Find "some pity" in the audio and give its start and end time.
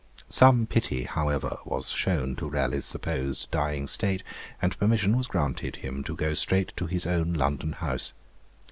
0.29-1.03